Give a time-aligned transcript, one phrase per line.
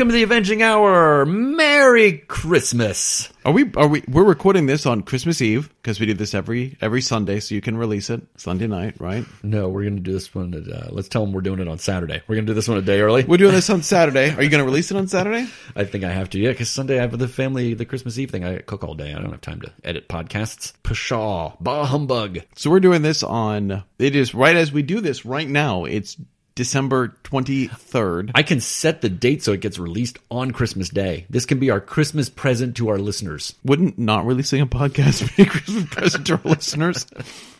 [0.00, 1.26] Welcome to the Avenging Hour.
[1.26, 3.30] Merry Christmas.
[3.44, 3.70] Are we?
[3.76, 4.02] Are we?
[4.08, 7.60] We're recording this on Christmas Eve because we do this every every Sunday, so you
[7.60, 9.26] can release it Sunday night, right?
[9.42, 10.54] No, we're going to do this one.
[10.54, 12.22] At, uh, let's tell them we're doing it on Saturday.
[12.26, 13.24] We're going to do this one a day early.
[13.24, 14.34] We're doing this on Saturday.
[14.34, 15.46] Are you going to release it on Saturday?
[15.76, 18.30] I think I have to, yeah, because Sunday I have the family, the Christmas Eve
[18.30, 18.42] thing.
[18.42, 19.12] I cook all day.
[19.12, 20.72] I don't have time to edit podcasts.
[20.82, 22.38] Pshaw, bah humbug.
[22.56, 23.84] So we're doing this on.
[23.98, 25.84] It is right as we do this right now.
[25.84, 26.16] It's
[26.60, 28.32] December twenty third.
[28.34, 31.24] I can set the date so it gets released on Christmas Day.
[31.30, 33.54] This can be our Christmas present to our listeners.
[33.64, 37.06] Wouldn't not releasing a podcast be a Christmas present to our listeners?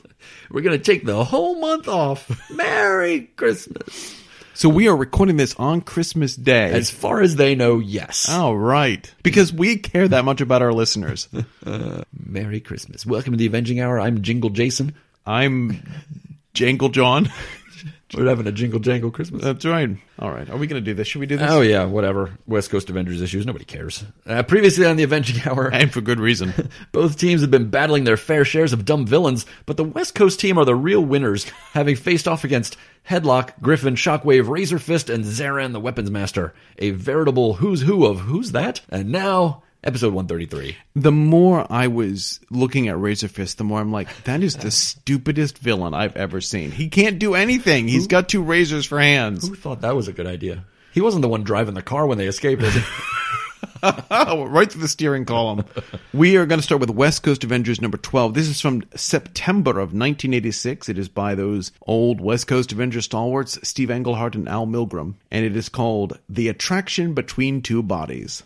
[0.51, 2.31] We're going to take the whole month off.
[2.51, 4.23] Merry Christmas.
[4.53, 6.71] So we are recording this on Christmas Day.
[6.71, 8.29] As far as they know, yes.
[8.29, 11.27] All right, because we care that much about our listeners.
[12.13, 13.07] Merry Christmas.
[13.07, 13.99] Welcome to the Avenging Hour.
[13.99, 14.95] I'm Jingle Jason.
[15.25, 15.83] I'm
[16.53, 17.33] Jangle John.
[18.15, 19.43] We're having a jingle jangle Christmas.
[19.43, 19.91] That's right.
[20.19, 21.07] All right, are we going to do this?
[21.07, 21.51] Should we do this?
[21.51, 22.31] Oh yeah, whatever.
[22.47, 23.47] West Coast Avengers issues.
[23.47, 24.05] Nobody cares.
[24.27, 26.53] Uh, previously on the Avenging Hour, and for good reason.
[26.93, 30.41] both teams have been battling their fair shares of dumb villains, but the West Coast
[30.41, 32.77] team are the real winners, having faced off against
[33.09, 36.53] Headlock, Griffin, Shockwave, Razor Fist, and Zaran the Weapons Master.
[36.79, 38.81] A veritable who's who of who's that?
[38.89, 39.63] And now.
[39.83, 40.77] Episode 133.
[40.95, 44.71] The more I was looking at Razor Fist, the more I'm like, that is the
[44.71, 46.71] stupidest villain I've ever seen.
[46.71, 47.89] He can't do anything.
[47.89, 49.49] He's got two razors for hands.
[49.49, 50.65] Who thought that was a good idea?
[50.93, 52.83] He wasn't the one driving the car when they escaped, was he?
[53.83, 55.65] right through the steering column.
[56.13, 58.35] We are going to start with West Coast Avengers number 12.
[58.35, 60.89] This is from September of 1986.
[60.89, 65.15] It is by those old West Coast Avengers stalwarts, Steve Englehart and Al Milgrom.
[65.31, 68.43] And it is called The Attraction Between Two Bodies.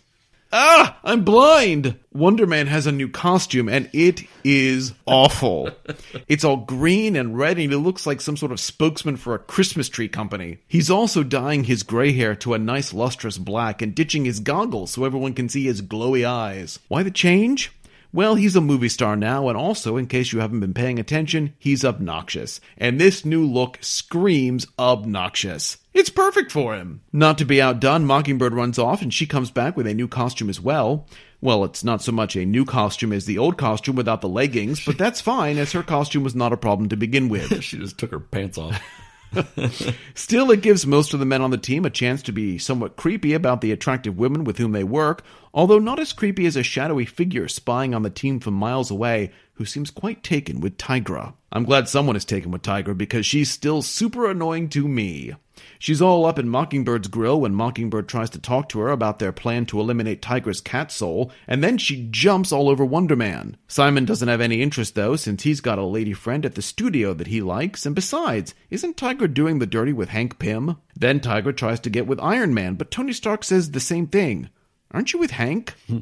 [0.57, 1.99] Ah, I'm blind.
[2.13, 5.69] Wonder Man has a new costume and it is awful.
[6.29, 9.39] it's all green and red and he looks like some sort of spokesman for a
[9.39, 10.59] Christmas tree company.
[10.65, 14.91] He's also dyeing his gray hair to a nice lustrous black and ditching his goggles
[14.91, 16.79] so everyone can see his glowy eyes.
[16.87, 17.73] Why the change?
[18.15, 21.53] Well, he's a movie star now, and also, in case you haven't been paying attention,
[21.59, 22.61] he's obnoxious.
[22.77, 25.79] And this new look screams obnoxious.
[25.93, 27.01] It's perfect for him.
[27.11, 30.49] Not to be outdone, Mockingbird runs off and she comes back with a new costume
[30.49, 31.05] as well.
[31.41, 34.85] Well, it's not so much a new costume as the old costume without the leggings,
[34.85, 37.61] but that's fine, as her costume was not a problem to begin with.
[37.65, 38.81] she just took her pants off.
[40.15, 42.95] Still, it gives most of the men on the team a chance to be somewhat
[42.95, 45.23] creepy about the attractive women with whom they work,
[45.53, 49.31] although not as creepy as a shadowy figure spying on the team from miles away
[49.55, 51.33] who seems quite taken with Tigra.
[51.51, 55.33] I'm glad someone is taken with Tigra because she's still super annoying to me.
[55.79, 59.31] She's all up in Mockingbird's grill when Mockingbird tries to talk to her about their
[59.31, 63.55] plan to eliminate Tigra's cat soul, and then she jumps all over Wonder Man.
[63.67, 67.13] Simon doesn't have any interest though, since he's got a lady friend at the studio
[67.13, 70.77] that he likes, and besides, isn't Tigra doing the dirty with Hank Pym?
[70.95, 74.49] Then Tigra tries to get with Iron Man, but Tony Stark says the same thing.
[74.91, 75.73] Aren't you with Hank?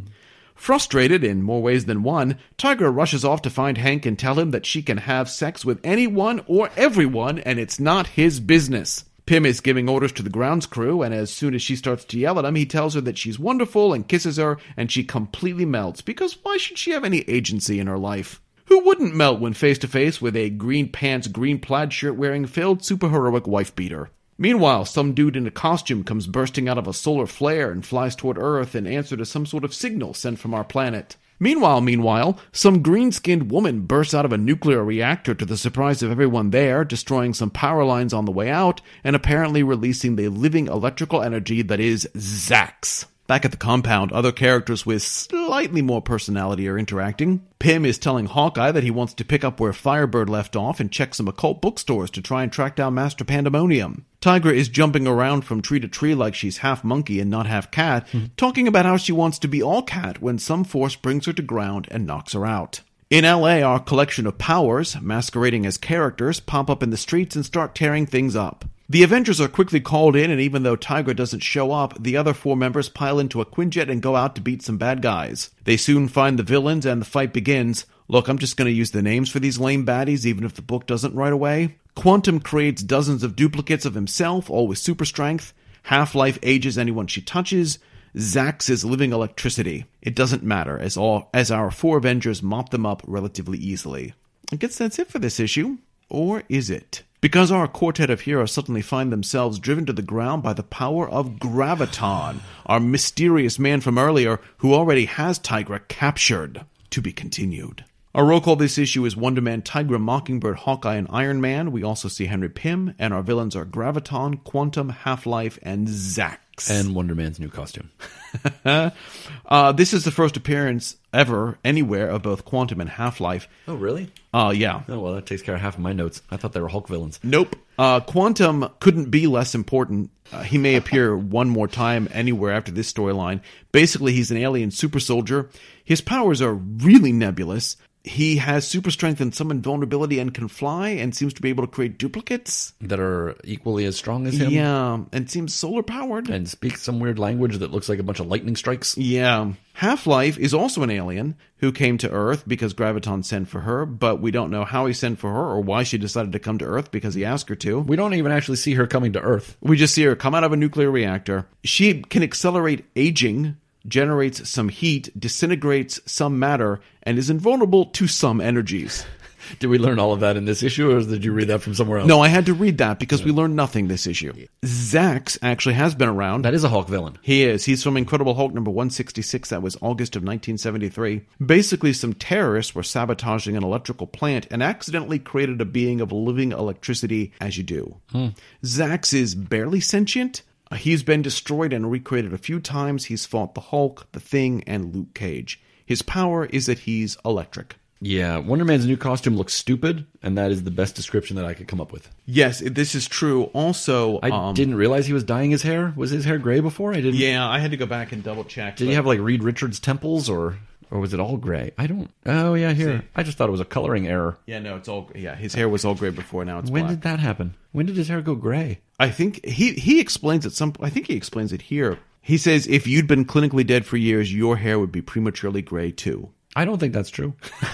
[0.55, 4.51] Frustrated in more ways than one, Tigra rushes off to find Hank and tell him
[4.51, 9.05] that she can have sex with anyone or everyone and it's not his business.
[9.25, 12.19] Pym is giving orders to the grounds crew, and as soon as she starts to
[12.19, 15.65] yell at him, he tells her that she's wonderful and kisses her, and she completely
[15.65, 18.41] melts because why should she have any agency in her life?
[18.65, 22.45] Who wouldn't melt when face to face with a green pants, green plaid shirt wearing
[22.45, 24.09] filled superheroic wife beater?
[24.37, 28.15] Meanwhile, some dude in a costume comes bursting out of a solar flare and flies
[28.15, 31.15] toward Earth in answer to some sort of signal sent from our planet.
[31.39, 36.01] Meanwhile, meanwhile, some green skinned woman bursts out of a nuclear reactor to the surprise
[36.01, 40.29] of everyone there, destroying some power lines on the way out, and apparently releasing the
[40.29, 43.05] living electrical energy that is Zax.
[43.25, 47.45] Back at the compound, other characters with slightly more personality are interacting.
[47.57, 50.91] Pym is telling Hawkeye that he wants to pick up where Firebird left off and
[50.91, 54.05] check some occult bookstores to try and track down Master Pandemonium.
[54.23, 57.69] Tigra is jumping around from tree to tree like she's half monkey and not half
[57.71, 58.27] cat, hmm.
[58.37, 61.41] talking about how she wants to be all cat when some force brings her to
[61.41, 62.79] ground and knocks her out.
[63.09, 67.45] In LA, our collection of powers, masquerading as characters, pop up in the streets and
[67.45, 68.63] start tearing things up.
[68.87, 72.33] The Avengers are quickly called in, and even though Tigra doesn't show up, the other
[72.33, 75.49] four members pile into a Quinjet and go out to beat some bad guys.
[75.65, 77.85] They soon find the villains, and the fight begins.
[78.07, 80.61] Look, I'm just going to use the names for these lame baddies, even if the
[80.61, 81.75] book doesn't right away.
[81.95, 85.53] Quantum creates dozens of duplicates of himself, all with super strength.
[85.83, 87.79] Half Life ages anyone she touches.
[88.15, 89.85] Zax is living electricity.
[90.01, 94.13] It doesn't matter, as all as our four Avengers mop them up relatively easily.
[94.51, 95.77] I guess that's it for this issue.
[96.09, 97.03] Or is it?
[97.21, 101.09] Because our quartet of heroes suddenly find themselves driven to the ground by the power
[101.09, 106.65] of Graviton, our mysterious man from earlier who already has Tigra captured.
[106.91, 107.85] To be continued.
[108.15, 111.71] Our roll call this issue is Wonder Man, Tigra, Mockingbird, Hawkeye, and Iron Man.
[111.71, 116.37] We also see Henry Pym, and our villains are Graviton, Quantum, Half Life, and Zax.
[116.69, 117.89] And Wonder Man's new costume.
[118.65, 123.47] uh, this is the first appearance ever anywhere of both Quantum and Half Life.
[123.67, 124.11] Oh, really?
[124.31, 124.83] Uh, yeah.
[124.87, 126.21] Oh, well, that takes care of half of my notes.
[126.29, 127.19] I thought they were Hulk villains.
[127.23, 127.55] Nope.
[127.79, 130.11] Uh, Quantum couldn't be less important.
[130.31, 133.41] Uh, he may appear one more time anywhere after this storyline.
[133.71, 135.49] Basically, he's an alien super soldier.
[135.83, 137.75] His powers are really nebulous.
[138.03, 141.65] He has super strength and some invulnerability and can fly and seems to be able
[141.65, 142.73] to create duplicates.
[142.81, 144.51] That are equally as strong as him.
[144.51, 146.29] Yeah, and seems solar powered.
[146.29, 148.97] And speaks some weird language that looks like a bunch of lightning strikes.
[148.97, 149.53] Yeah.
[149.75, 153.85] Half Life is also an alien who came to Earth because Graviton sent for her,
[153.85, 156.57] but we don't know how he sent for her or why she decided to come
[156.59, 157.79] to Earth because he asked her to.
[157.79, 159.57] We don't even actually see her coming to Earth.
[159.61, 161.47] We just see her come out of a nuclear reactor.
[161.63, 163.55] She can accelerate aging,
[163.87, 169.05] generates some heat, disintegrates some matter, and is invulnerable to some energies.
[169.59, 171.73] Did we learn all of that in this issue, or did you read that from
[171.73, 172.07] somewhere else?
[172.07, 174.33] No, I had to read that because we learned nothing this issue.
[174.63, 176.43] Zax actually has been around.
[176.43, 177.17] That is a Hulk villain.
[177.21, 177.65] He is.
[177.65, 179.49] He's from Incredible Hulk number 166.
[179.49, 181.25] That was August of 1973.
[181.45, 186.51] Basically, some terrorists were sabotaging an electrical plant and accidentally created a being of living
[186.51, 187.97] electricity, as you do.
[188.11, 188.27] Hmm.
[188.63, 190.41] Zax is barely sentient.
[190.73, 193.05] He's been destroyed and recreated a few times.
[193.05, 195.61] He's fought the Hulk, the Thing, and Luke Cage.
[195.85, 197.75] His power is that he's electric.
[198.05, 201.53] Yeah, Wonder Man's new costume looks stupid, and that is the best description that I
[201.53, 202.09] could come up with.
[202.25, 203.43] Yes, this is true.
[203.53, 205.93] Also, I um, didn't realize he was dyeing his hair.
[205.95, 206.91] Was his hair gray before?
[206.91, 207.15] I didn't.
[207.15, 208.75] Yeah, I had to go back and double check.
[208.75, 210.57] Did he have like Reed Richards temples, or
[210.93, 211.71] or was it all gray?
[211.77, 212.09] I don't.
[212.25, 213.03] Oh yeah, here.
[213.15, 214.37] I just thought it was a coloring error.
[214.45, 215.09] Yeah, no, it's all.
[215.15, 216.45] Yeah, his hair was all gray before.
[216.45, 216.91] Now it's When black.
[216.95, 217.55] did that happen?
[217.71, 218.79] When did his hair go gray?
[218.99, 220.73] I think he he explains it some.
[220.79, 221.97] I think he explains it here.
[222.21, 225.91] He says if you'd been clinically dead for years, your hair would be prematurely gray
[225.91, 226.29] too.
[226.55, 227.33] I don't think that's true.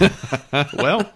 [0.74, 1.12] Well,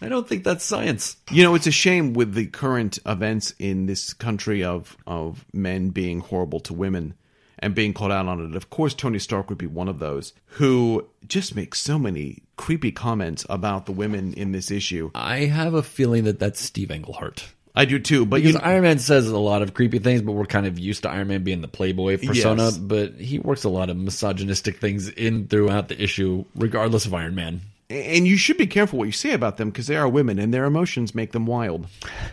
[0.00, 1.16] I don't think that's science.
[1.30, 5.90] you know, it's a shame with the current events in this country of of men
[5.90, 7.14] being horrible to women
[7.64, 8.54] and being called out on it.
[8.56, 12.92] Of course, Tony Stark would be one of those who just makes so many creepy
[12.92, 15.10] comments about the women in this issue.
[15.14, 17.48] I have a feeling that that's Steve Englehart.
[17.76, 20.32] I do too, but Because you, Iron Man says a lot of creepy things, but
[20.32, 22.64] we're kind of used to Iron Man being the playboy persona.
[22.64, 22.78] Yes.
[22.78, 27.34] But he works a lot of misogynistic things in throughout the issue, regardless of Iron
[27.34, 27.62] Man.
[27.90, 30.54] and you should be careful what you say about them because they are women and
[30.54, 31.88] their emotions make them wild.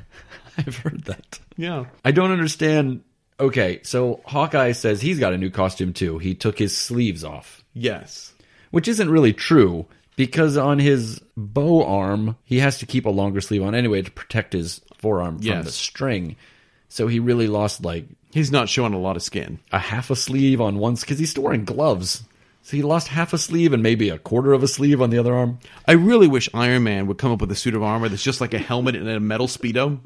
[0.58, 1.40] I've heard that.
[1.58, 1.86] Yeah.
[2.06, 3.02] I don't understand.
[3.42, 6.20] Okay, so Hawkeye says he's got a new costume too.
[6.20, 8.34] He took his sleeves off, Yes.
[8.70, 13.42] which isn't really true because on his bow arm, he has to keep a longer
[13.42, 15.66] sleeve on anyway to protect his forearm from Yes.
[15.66, 16.36] the string.
[16.88, 19.60] So he really lost like He's not showing a lot of skin.
[19.74, 22.24] a half a sleeve on one because he's still wearing gloves.
[22.64, 25.18] So he lost half a sleeve and maybe a quarter of a sleeve on the
[25.18, 25.58] other arm.
[25.88, 28.40] I really wish Iron Man would come up with a suit of armor that's just
[28.40, 29.98] like a helmet and a metal speedo.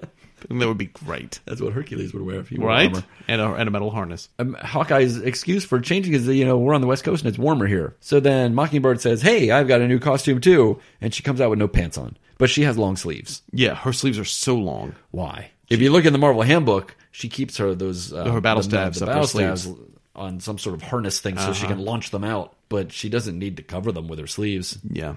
[0.50, 2.90] And that would be great, That's what Hercules would wear if he wore right?
[2.94, 3.04] armor.
[3.28, 4.30] And a, and a metal harness.
[4.40, 7.30] um, Hawkeye's excuse for changing is that, you know, we're on the West Coast and
[7.30, 7.96] it's warmer here.
[8.00, 10.80] So then Mockingbird says, Hey, I've got a new costume too.
[11.02, 13.42] And she comes out with no pants on, but she has long sleeves.
[13.52, 14.96] Yeah, her sleeves are so long.
[15.12, 15.52] Why?
[15.70, 18.70] If you look in the Marvel handbook, she keeps her those uh, Her battle the-
[18.70, 19.62] stabs the her battle sleeves.
[19.64, 19.80] stabs
[20.16, 22.56] on some sort of harness thing so she can launch them out.
[22.70, 24.78] But she doesn't need to cover them with her sleeves.
[24.90, 25.16] Yeah.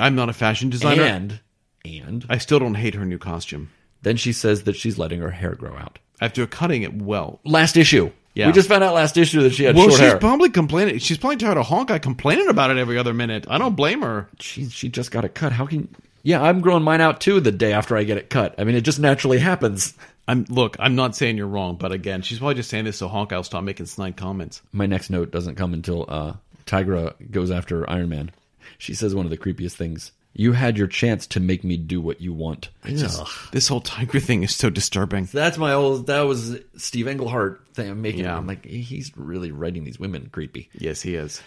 [0.00, 1.02] I'm not a fashion designer.
[1.02, 1.40] And
[1.84, 3.70] and I still don't hate her new costume.
[4.04, 5.98] Then she says that she's letting her hair grow out.
[6.20, 7.40] After cutting it well.
[7.44, 8.10] Last issue.
[8.34, 8.46] Yeah.
[8.48, 10.18] We just found out last issue that she had Well, short she's hair.
[10.18, 10.98] probably complaining.
[10.98, 13.46] She's probably tired of Hawkeye complaining about it every other minute.
[13.48, 14.28] I don't blame her.
[14.40, 15.52] she she just got it cut.
[15.52, 15.88] How can?
[16.22, 18.54] Yeah, I'm growing mine out too the day after I get it cut.
[18.58, 19.94] I mean, it just naturally happens.
[20.26, 20.76] I'm look.
[20.80, 23.42] I'm not saying you're wrong, but again, she's probably just saying this so Hawkeye will
[23.44, 24.62] stop making snide comments.
[24.72, 26.32] My next note doesn't come until uh,
[26.66, 28.30] Tigra goes after Iron Man.
[28.78, 30.12] She says one of the creepiest things.
[30.36, 32.68] You had your chance to make me do what you want.
[32.84, 33.28] Ugh.
[33.52, 35.28] This whole tiger thing is so disturbing.
[35.32, 36.08] That's my old.
[36.08, 37.88] That was Steve Englehart thing.
[37.88, 38.24] I'm making.
[38.24, 38.36] Yeah.
[38.36, 40.70] I'm like, he's really writing these women creepy.
[40.74, 41.40] Yes, he is.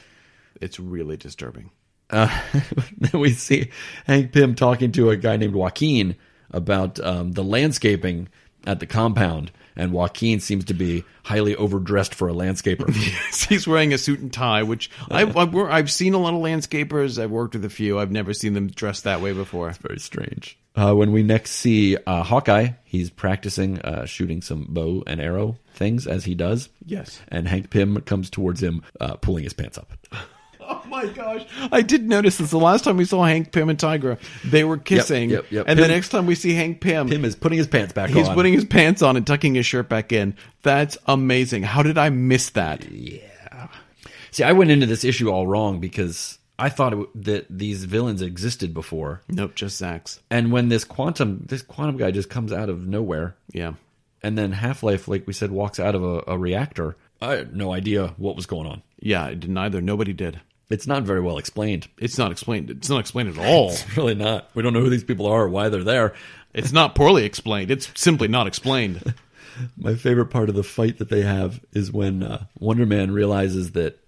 [0.61, 1.69] It's really disturbing.
[2.09, 2.29] Uh,
[2.97, 3.71] then we see
[4.05, 6.15] Hank Pym talking to a guy named Joaquin
[6.51, 8.29] about um, the landscaping
[8.65, 12.89] at the compound, and Joaquin seems to be highly overdressed for a landscaper.
[13.49, 17.21] He's wearing a suit and tie, which I've, I've, I've seen a lot of landscapers.
[17.21, 17.99] I've worked with a few.
[17.99, 19.69] I've never seen them dressed that way before.
[19.69, 20.57] It's very strange.
[20.75, 25.57] Uh, when we next see uh, Hawkeye, he's practicing uh, shooting some bow and arrow
[25.73, 26.69] things as he does.
[26.85, 27.19] Yes.
[27.29, 29.91] And Hank Pym comes towards him, uh, pulling his pants up.
[30.97, 31.45] My gosh!
[31.71, 32.49] I did notice this.
[32.49, 35.65] The last time we saw Hank Pym and Tigra, they were kissing, yep, yep.
[35.67, 38.27] and the next time we see Hank Pym, Pym is putting his pants back he's
[38.27, 38.33] on.
[38.33, 40.35] putting his pants on and tucking his shirt back in.
[40.63, 41.63] That's amazing.
[41.63, 42.89] How did I miss that?
[42.91, 43.67] Yeah.
[44.31, 47.83] See, I went into this issue all wrong because I thought it, w- that these
[47.85, 49.21] villains existed before.
[49.29, 50.19] Nope, just Zax.
[50.31, 53.73] And when this quantum this quantum guy just comes out of nowhere Yeah.
[54.23, 56.95] and then Half Life, like we said, walks out of a, a reactor.
[57.21, 58.81] I had no idea what was going on.
[58.99, 59.81] Yeah, I didn't either.
[59.81, 60.39] Nobody did.
[60.69, 61.87] It's not very well explained.
[61.97, 62.69] It's not explained.
[62.69, 63.69] It's not explained at all.
[63.71, 64.49] It's really not.
[64.53, 66.13] We don't know who these people are or why they're there.
[66.53, 67.71] It's not poorly explained.
[67.71, 69.13] It's simply not explained.
[69.77, 73.71] My favorite part of the fight that they have is when uh, Wonder Man realizes
[73.71, 73.99] that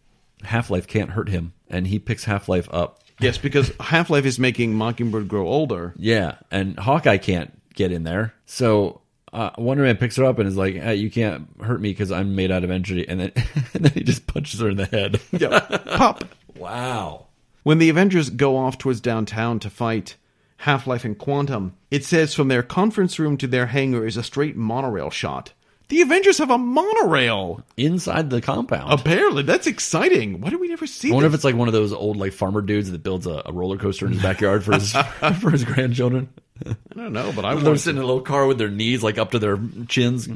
[0.43, 2.99] Half Life can't hurt him, and he picks Half Life up.
[3.19, 5.93] yes, because Half Life is making Mockingbird grow older.
[5.97, 8.33] Yeah, and Hawkeye can't get in there.
[8.45, 9.01] So
[9.33, 12.11] uh, Wonder Man picks her up and is like, hey, "You can't hurt me because
[12.11, 13.31] I'm made out of energy," and then
[13.73, 15.19] and then he just punches her in the head.
[15.31, 15.59] Yeah,
[15.97, 16.23] pop.
[16.59, 17.27] Wow.
[17.63, 20.15] When the Avengers go off towards downtown to fight
[20.57, 24.23] Half Life and Quantum, it says from their conference room to their hangar is a
[24.23, 25.53] straight monorail shot.
[25.89, 27.63] The Avengers have a monorail.
[27.75, 28.93] Inside the compound.
[28.93, 30.39] Apparently, that's exciting.
[30.39, 32.33] Why did we never see I wonder if it's like one of those old like
[32.33, 34.91] farmer dudes that builds a, a roller coaster in his backyard for his
[35.41, 36.29] for his grandchildren.
[36.65, 39.17] I don't know, but I They're sitting in a little car with their knees like
[39.17, 40.27] up to their chins.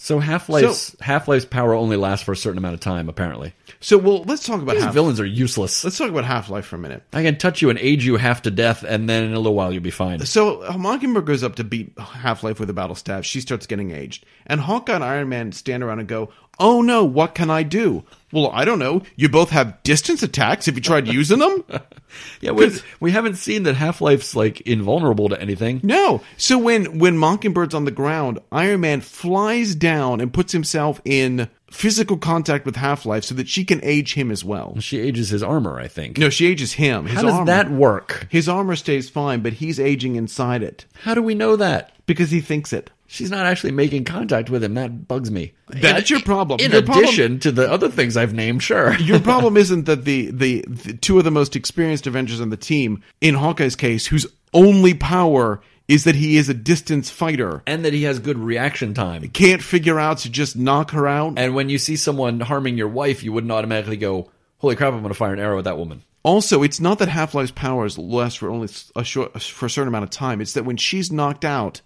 [0.00, 3.52] So Half Life's Half Life's power only lasts for a certain amount of time, apparently.
[3.80, 4.94] So, well, let's talk about These Half.
[4.94, 5.82] villains are useless.
[5.82, 7.02] Let's talk about Half Life for a minute.
[7.12, 9.54] I can touch you and age you half to death, and then in a little
[9.54, 10.24] while you'll be fine.
[10.24, 13.24] So uh, Mockingbird goes up to beat Half Life with a battle staff.
[13.24, 17.04] She starts getting aged, and Hawkeye and Iron Man stand around and go, "Oh no,
[17.04, 19.02] what can I do?" Well, I don't know.
[19.16, 20.66] You both have distance attacks.
[20.66, 21.64] Have you tried using them?
[22.40, 25.80] Yeah, we, we haven't seen that Half Life's like invulnerable to anything.
[25.82, 26.22] No.
[26.36, 31.48] So when when Mockingbird's on the ground, Iron Man flies down and puts himself in
[31.70, 34.76] physical contact with Half Life so that she can age him as well.
[34.80, 36.16] She ages his armor, I think.
[36.16, 37.06] No, she ages him.
[37.06, 38.26] His How does armor, that work?
[38.30, 41.92] His armor stays fine, but he's aging inside it How do we know that?
[42.06, 42.90] because he thinks it.
[43.10, 44.74] She's not actually making contact with him.
[44.74, 45.52] That bugs me.
[45.68, 46.60] That's In- your problem.
[46.60, 48.94] In Your problem- addition to the other things I've named, sure.
[49.00, 52.56] Your problem isn't that the, the the two of the most experienced Avengers on the
[52.58, 57.82] team, in Hawkeye's case, whose only power is that he is a distance fighter, and
[57.86, 59.26] that he has good reaction time.
[59.30, 61.38] can't figure out to just knock her out.
[61.38, 64.92] And when you see someone harming your wife, you wouldn't automatically go, "Holy crap!
[64.92, 67.52] I'm going to fire an arrow at that woman." Also, it's not that Half Life's
[67.52, 70.42] powers last for only a short for a certain amount of time.
[70.42, 71.80] It's that when she's knocked out,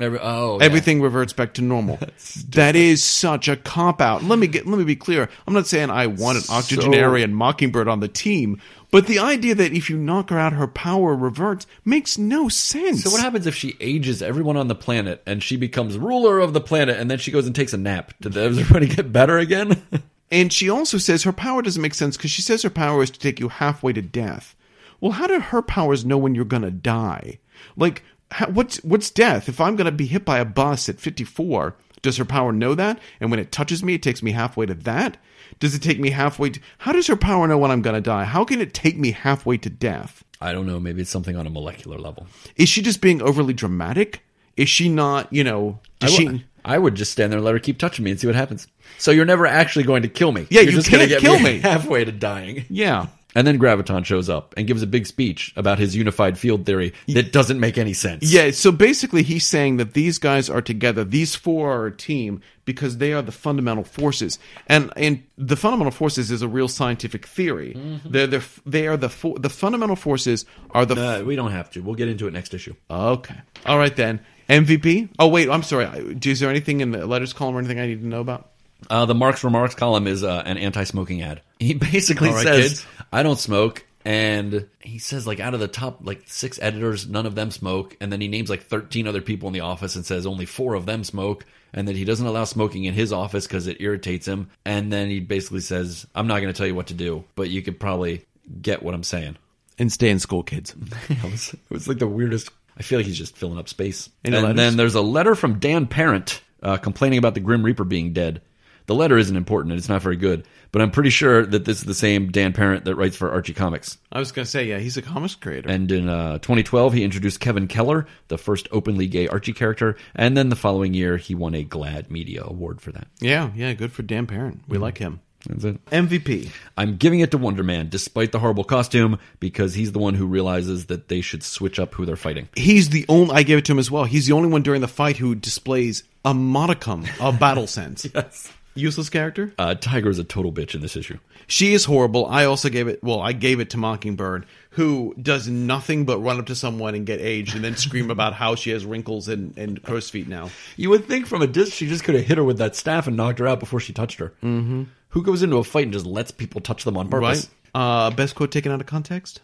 [0.00, 0.64] Every, oh, yeah.
[0.64, 1.98] everything reverts back to normal.
[2.48, 4.24] that is such a cop out.
[4.24, 5.28] Let me get let me be clear.
[5.46, 9.72] I'm not saying I want an octogenarian mockingbird on the team, but the idea that
[9.72, 13.04] if you knock her out, her power reverts makes no sense.
[13.04, 16.54] So what happens if she ages everyone on the planet and she becomes ruler of
[16.54, 18.14] the planet, and then she goes and takes a nap?
[18.20, 19.82] Does everybody get better again?
[20.32, 23.10] And she also says her power doesn't make sense because she says her power is
[23.10, 24.56] to take you halfway to death.
[24.98, 27.38] Well, how do her powers know when you're gonna die?
[27.76, 29.48] Like, how, what's what's death?
[29.48, 32.98] If I'm gonna be hit by a bus at 54, does her power know that?
[33.20, 35.16] And when it touches me, it takes me halfway to that.
[35.60, 36.50] Does it take me halfway?
[36.50, 38.24] To, how does her power know when I'm gonna die?
[38.24, 40.24] How can it take me halfway to death?
[40.40, 40.80] I don't know.
[40.80, 42.26] Maybe it's something on a molecular level.
[42.56, 44.24] Is she just being overly dramatic?
[44.56, 45.32] Is she not?
[45.32, 46.24] You know, I does she?
[46.24, 48.36] w- I would just stand there and let her keep touching me and see what
[48.36, 48.68] happens.
[48.98, 50.46] So you're never actually going to kill me.
[50.50, 51.58] Yeah, you're you just gonna can't get kill me.
[51.62, 52.64] halfway to dying.
[52.70, 53.06] yeah.
[53.34, 56.92] And then Graviton shows up and gives a big speech about his unified field theory
[57.08, 58.30] that doesn't make any sense.
[58.30, 62.42] Yeah, so basically he's saying that these guys are together, these four are a team
[62.64, 64.38] because they are the fundamental forces.
[64.66, 67.74] And and the fundamental forces is a real scientific theory.
[67.74, 68.10] Mm-hmm.
[68.10, 71.82] They're the they are the fo- the fundamental forces are the we don't have to.
[71.82, 72.74] We'll get into it next issue.
[72.90, 73.40] Okay.
[73.66, 74.20] All right then.
[74.48, 75.08] MVP?
[75.18, 75.86] Oh wait, I'm sorry.
[76.24, 78.51] Is there anything in the letters column or anything I need to know about?
[78.90, 81.40] Uh, the Mark's Remarks column is uh, an anti-smoking ad.
[81.58, 82.86] He basically All right, says, kids.
[83.12, 87.26] "I don't smoke," and he says like out of the top like six editors, none
[87.26, 90.04] of them smoke, and then he names like thirteen other people in the office and
[90.04, 93.46] says only four of them smoke, and that he doesn't allow smoking in his office
[93.46, 96.74] because it irritates him, and then he basically says, "I'm not going to tell you
[96.74, 98.24] what to do, but you could probably
[98.60, 99.36] get what I'm saying."
[99.78, 100.74] And stay in school, kids.
[101.08, 102.50] it, was, it was like the weirdest.
[102.76, 104.08] I feel like he's just filling up space.
[104.24, 104.56] Any and letters?
[104.56, 108.40] then there's a letter from Dan Parent uh, complaining about the Grim Reaper being dead.
[108.86, 111.78] The letter isn't important and it's not very good, but I'm pretty sure that this
[111.78, 113.98] is the same Dan Parent that writes for Archie Comics.
[114.10, 115.68] I was going to say, yeah, he's a comics creator.
[115.68, 120.36] And in uh, 2012, he introduced Kevin Keller, the first openly gay Archie character, and
[120.36, 123.06] then the following year, he won a GLAAD Media Award for that.
[123.20, 124.62] yeah, yeah, good for Dan Parent.
[124.68, 125.20] We like him.
[125.48, 125.84] That's it.
[125.86, 126.50] MVP.
[126.76, 130.26] I'm giving it to Wonder Man, despite the horrible costume, because he's the one who
[130.26, 132.48] realizes that they should switch up who they're fighting.
[132.54, 133.34] He's the only.
[133.34, 134.04] I gave it to him as well.
[134.04, 138.06] He's the only one during the fight who displays a modicum of battle sense.
[138.14, 138.52] Yes.
[138.74, 139.52] Useless character.
[139.58, 141.18] Uh, Tigra is a total bitch in this issue.
[141.46, 142.26] She is horrible.
[142.26, 143.02] I also gave it.
[143.02, 147.04] Well, I gave it to Mockingbird, who does nothing but run up to someone and
[147.04, 150.50] get aged, and then scream about how she has wrinkles and, and crow's feet now.
[150.76, 153.06] You would think from a distance she just could have hit her with that staff
[153.06, 154.32] and knocked her out before she touched her.
[154.42, 154.84] Mm-hmm.
[155.10, 157.50] Who goes into a fight and just lets people touch them on purpose?
[157.74, 158.06] Right.
[158.06, 159.40] Uh, best quote taken out of context.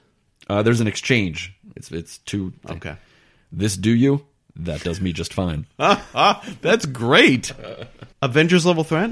[0.49, 1.55] Uh, there's an exchange.
[1.77, 2.55] It's it's two.
[2.69, 2.97] Okay.
[3.53, 4.25] This do you?
[4.59, 5.67] That does me just fine.
[5.79, 7.53] That's great.
[8.23, 9.11] Avengers level threat?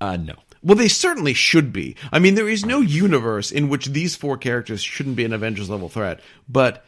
[0.00, 0.34] Uh, no.
[0.62, 1.96] Well, they certainly should be.
[2.12, 5.68] I mean, there is no universe in which these four characters shouldn't be an Avengers
[5.68, 6.84] level threat, but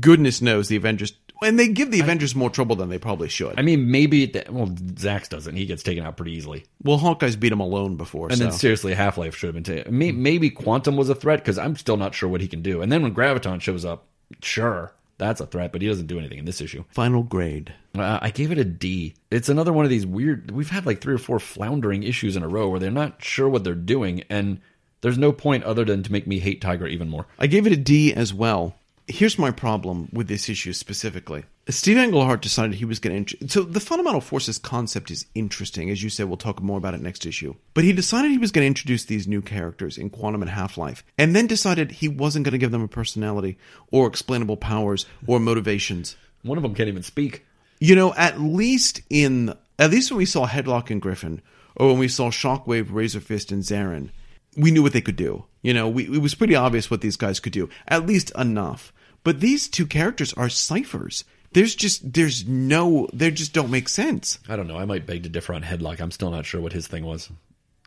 [0.00, 1.12] goodness knows the Avengers.
[1.42, 3.58] And they give the Avengers more trouble than they probably should.
[3.58, 5.54] I mean, maybe, well, Zax doesn't.
[5.54, 6.64] He gets taken out pretty easily.
[6.82, 8.28] well, Hawkeye's beat him alone before.
[8.28, 8.44] And so.
[8.44, 9.98] then seriously, Half Life should have been taken.
[9.98, 12.80] May- Maybe Quantum was a threat because I'm still not sure what he can do.
[12.80, 14.06] And then when Graviton shows up,
[14.40, 16.84] sure, that's a threat, but he doesn't do anything in this issue.
[16.90, 17.72] Final grade.
[17.96, 19.14] Uh, I gave it a D.
[19.30, 20.50] It's another one of these weird.
[20.50, 23.48] We've had like three or four floundering issues in a row where they're not sure
[23.48, 24.60] what they're doing, and
[25.00, 27.26] there's no point other than to make me hate Tigra even more.
[27.38, 28.74] I gave it a D as well.
[29.08, 31.44] Here's my problem with this issue specifically.
[31.68, 33.48] Steve Englehart decided he was going to.
[33.48, 36.28] So the fundamental forces concept is interesting, as you said.
[36.28, 37.56] We'll talk more about it next issue.
[37.74, 40.78] But he decided he was going to introduce these new characters in Quantum and Half
[40.78, 43.58] Life, and then decided he wasn't going to give them a personality
[43.90, 46.16] or explainable powers or motivations.
[46.42, 47.44] One of them can't even speak.
[47.80, 51.42] You know, at least in at least when we saw Headlock and Griffin,
[51.74, 54.10] or when we saw Shockwave, Razor Fist, and Zaran,
[54.56, 55.44] we knew what they could do.
[55.62, 58.92] You know, we, it was pretty obvious what these guys could do, at least enough.
[59.24, 61.24] But these two characters are ciphers.
[61.56, 64.38] There's just there's no they just don't make sense.
[64.46, 64.76] I don't know.
[64.76, 66.02] I might beg to differ on Headlock.
[66.02, 67.30] I'm still not sure what his thing was.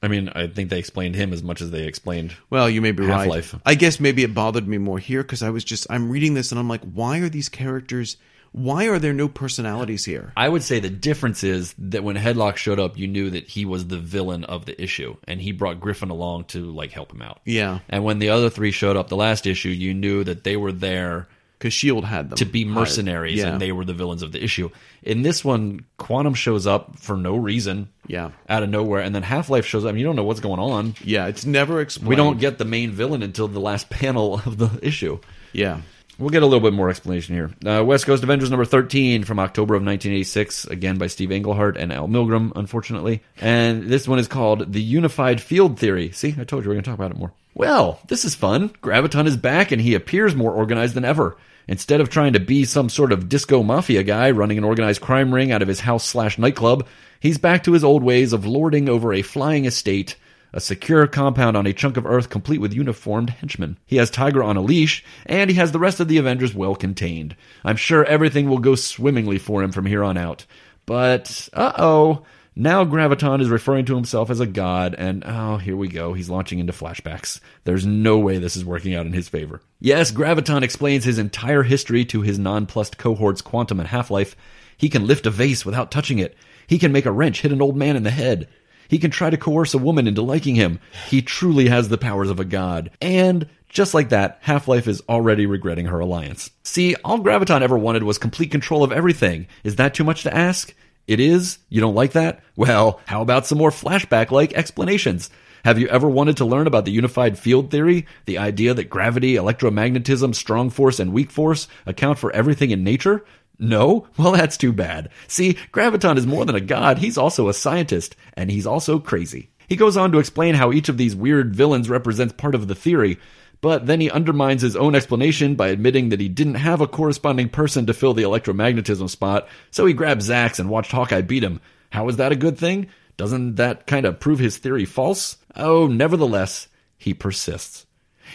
[0.01, 2.35] I mean, I think they explained him as much as they explained.
[2.49, 3.19] Well, you may be right.
[3.19, 3.55] Half-Life.
[3.67, 6.51] I guess maybe it bothered me more here because I was just I'm reading this
[6.51, 8.17] and I'm like, why are these characters?
[8.53, 10.33] Why are there no personalities here?
[10.35, 13.65] I would say the difference is that when Headlock showed up, you knew that he
[13.65, 17.21] was the villain of the issue, and he brought Griffin along to like help him
[17.21, 17.39] out.
[17.45, 20.57] Yeah, And when the other three showed up the last issue, you knew that they
[20.57, 21.27] were there
[21.59, 23.49] because Shield had them to be mercenaries Yeah.
[23.49, 24.69] and they were the villains of the issue.
[25.03, 27.89] In this one, Quantum shows up for no reason.
[28.07, 28.31] Yeah.
[28.47, 29.01] Out of nowhere.
[29.01, 30.95] And then Half Life shows up and you don't know what's going on.
[31.03, 32.07] Yeah, it's never explained.
[32.09, 35.19] We don't get the main villain until the last panel of the issue.
[35.53, 35.81] Yeah.
[36.19, 37.51] We'll get a little bit more explanation here.
[37.65, 41.93] Uh, West Coast Avengers number 13 from October of 1986, again by Steve Englehart and
[41.93, 43.23] Al Milgrom, unfortunately.
[43.39, 46.11] And this one is called The Unified Field Theory.
[46.11, 47.31] See, I told you we are going to talk about it more.
[47.53, 48.69] Well, this is fun.
[48.83, 51.37] Graviton is back and he appears more organized than ever.
[51.69, 55.33] Instead of trying to be some sort of disco mafia guy running an organized crime
[55.33, 56.85] ring out of his house slash nightclub,
[57.21, 60.15] he's back to his old ways of lording over a flying estate
[60.53, 63.77] a secure compound on a chunk of earth complete with uniformed henchmen.
[63.85, 66.75] He has Tigra on a leash, and he has the rest of the Avengers well
[66.75, 67.35] contained.
[67.63, 70.45] I'm sure everything will go swimmingly for him from here on out.
[70.85, 72.23] But, uh oh,
[72.55, 76.13] now Graviton is referring to himself as a god, and oh, here we go.
[76.13, 77.39] He's launching into flashbacks.
[77.63, 79.61] There's no way this is working out in his favor.
[79.79, 84.35] Yes, Graviton explains his entire history to his nonplussed cohorts Quantum and Half Life.
[84.75, 86.35] He can lift a vase without touching it.
[86.67, 88.49] He can make a wrench hit an old man in the head.
[88.89, 90.79] He can try to coerce a woman into liking him.
[91.07, 92.91] He truly has the powers of a god.
[92.99, 96.49] And just like that, Half Life is already regretting her alliance.
[96.63, 99.47] See, all Graviton ever wanted was complete control of everything.
[99.63, 100.73] Is that too much to ask?
[101.07, 101.59] It is?
[101.69, 102.41] You don't like that?
[102.55, 105.29] Well, how about some more flashback like explanations?
[105.65, 108.07] Have you ever wanted to learn about the unified field theory?
[108.25, 113.25] The idea that gravity, electromagnetism, strong force, and weak force account for everything in nature?
[113.59, 114.07] No?
[114.17, 115.09] Well, that's too bad.
[115.27, 119.49] See, Graviton is more than a god, he's also a scientist, and he's also crazy.
[119.67, 122.75] He goes on to explain how each of these weird villains represents part of the
[122.75, 123.19] theory,
[123.61, 127.49] but then he undermines his own explanation by admitting that he didn't have a corresponding
[127.49, 131.59] person to fill the electromagnetism spot, so he grabbed Zax and watched Hawkeye beat him.
[131.91, 132.87] How is that a good thing?
[133.17, 135.37] Doesn't that kind of prove his theory false?
[135.55, 137.85] Oh, nevertheless, he persists.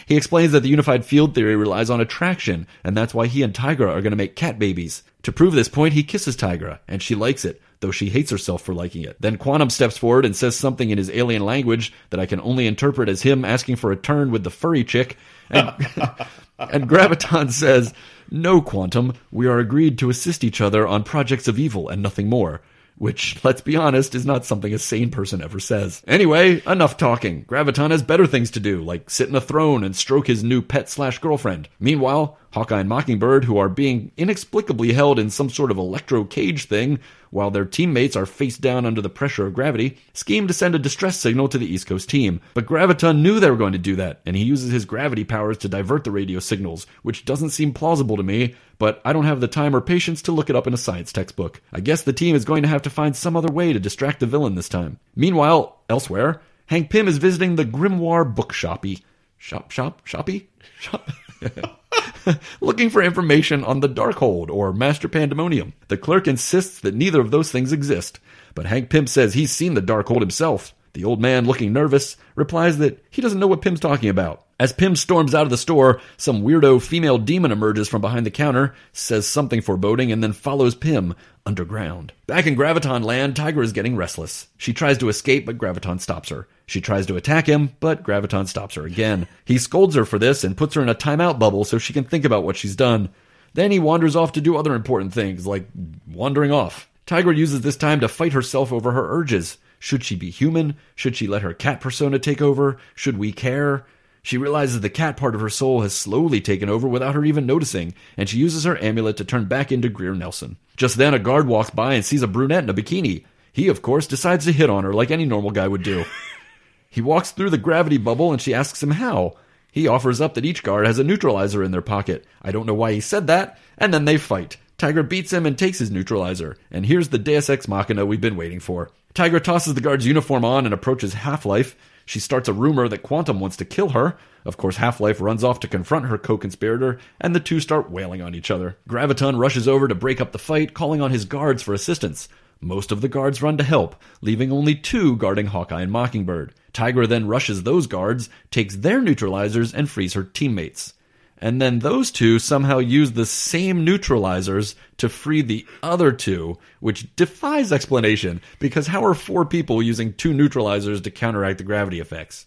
[0.05, 3.53] He explains that the unified field theory relies on attraction, and that's why he and
[3.53, 5.03] Tigra are going to make cat babies.
[5.23, 8.61] To prove this point, he kisses Tigra, and she likes it, though she hates herself
[8.61, 9.19] for liking it.
[9.19, 12.67] Then Quantum steps forward and says something in his alien language that I can only
[12.67, 15.17] interpret as him asking for a turn with the furry chick.
[15.49, 15.69] And,
[16.59, 17.93] and Graviton says,
[18.29, 22.29] No, Quantum, we are agreed to assist each other on projects of evil and nothing
[22.29, 22.61] more.
[22.97, 26.01] Which, let's be honest, is not something a sane person ever says.
[26.07, 27.43] Anyway, enough talking.
[27.43, 30.61] Graviton has better things to do, like sit in a throne and stroke his new
[30.61, 31.67] pet slash girlfriend.
[31.77, 36.67] Meanwhile, Hawkeye and Mockingbird, who are being inexplicably held in some sort of electro cage
[36.67, 40.73] thing, while their teammates are face down under the pressure of gravity, scheme to send
[40.73, 42.39] a distress signal to the East Coast team.
[42.53, 45.57] But Graviton knew they were going to do that, and he uses his gravity powers
[45.57, 49.41] to divert the radio signals, which doesn't seem plausible to me, but I don't have
[49.41, 51.61] the time or patience to look it up in a science textbook.
[51.73, 54.21] I guess the team is going to have to find some other way to distract
[54.21, 54.97] the villain this time.
[55.13, 59.03] Meanwhile, elsewhere, Hank Pym is visiting the Grimoire Bookshoppy.
[59.37, 60.47] Shop, shop, shoppy?
[60.79, 61.11] Shop.
[62.61, 65.73] looking for information on the Darkhold or Master Pandemonium.
[65.87, 68.19] The clerk insists that neither of those things exist,
[68.53, 70.73] but Hank Pym says he's seen the Darkhold himself.
[70.95, 74.45] The old man, looking nervous, replies that he doesn't know what Pym's talking about.
[74.57, 78.31] As Pym storms out of the store, some weirdo female demon emerges from behind the
[78.31, 81.13] counter, says something foreboding, and then follows Pym
[81.45, 82.13] underground.
[82.27, 84.47] Back in Graviton land, Tigra is getting restless.
[84.57, 86.47] She tries to escape, but Graviton stops her.
[86.65, 89.27] She tries to attack him, but Graviton stops her again.
[89.43, 92.05] He scolds her for this and puts her in a timeout bubble so she can
[92.05, 93.09] think about what she's done.
[93.53, 95.67] Then he wanders off to do other important things, like
[96.09, 96.89] wandering off.
[97.05, 99.57] Tigra uses this time to fight herself over her urges.
[99.85, 100.77] Should she be human?
[100.95, 102.77] Should she let her cat persona take over?
[102.95, 103.85] Should we care?
[104.23, 107.45] She realizes the cat part of her soul has slowly taken over without her even
[107.45, 110.57] noticing, and she uses her amulet to turn back into Greer Nelson.
[110.75, 113.25] Just then, a guard walks by and sees a brunette in a bikini.
[113.53, 116.03] He, of course, decides to hit on her like any normal guy would do.
[116.89, 119.35] he walks through the gravity bubble and she asks him how.
[119.71, 122.25] He offers up that each guard has a neutralizer in their pocket.
[122.41, 124.57] I don't know why he said that, and then they fight.
[124.79, 128.35] Tigra beats him and takes his neutralizer, and here's the Deus Ex Machina we've been
[128.35, 128.89] waiting for.
[129.15, 131.77] Tigra tosses the guard's uniform on and approaches Half Life.
[132.05, 134.17] She starts a rumor that Quantum wants to kill her.
[134.43, 137.89] Of course, Half Life runs off to confront her co conspirator, and the two start
[137.89, 138.75] wailing on each other.
[138.89, 142.27] Graviton rushes over to break up the fight, calling on his guards for assistance.
[142.59, 146.53] Most of the guards run to help, leaving only two guarding Hawkeye and Mockingbird.
[146.73, 150.93] Tigra then rushes those guards, takes their neutralizers, and frees her teammates
[151.39, 157.13] and then those two somehow use the same neutralizers to free the other two, which
[157.15, 162.45] defies explanation because how are four people using two neutralizers to counteract the gravity effects?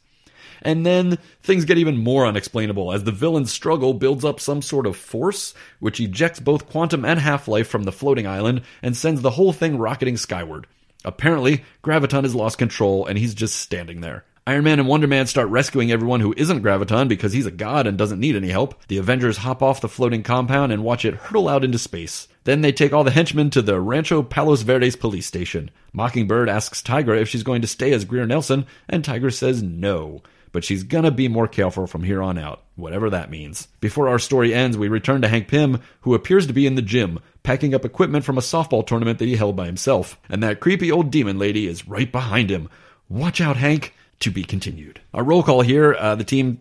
[0.62, 4.86] And then things get even more unexplainable as the villain's struggle builds up some sort
[4.86, 9.20] of force, which ejects both Quantum and Half Life from the floating island and sends
[9.20, 10.66] the whole thing rocketing skyward.
[11.04, 14.24] Apparently, Graviton has lost control and he's just standing there.
[14.48, 17.86] Iron Man and Wonder Man start rescuing everyone who isn't Graviton because he's a god
[17.86, 18.82] and doesn't need any help.
[18.88, 22.28] The Avengers hop off the floating compound and watch it hurtle out into space.
[22.44, 25.70] Then they take all the henchmen to the Rancho Palos Verdes police station.
[25.92, 30.22] Mockingbird asks Tigra if she's going to stay as Greer Nelson, and Tigra says no.
[30.50, 33.68] But she's gonna be more careful from here on out, whatever that means.
[33.80, 36.80] Before our story ends, we return to Hank Pym, who appears to be in the
[36.80, 40.18] gym, packing up equipment from a softball tournament that he held by himself.
[40.26, 42.70] And that creepy old demon lady is right behind him.
[43.10, 45.00] Watch out, Hank to be continued.
[45.14, 46.58] Our roll call here, uh, the team,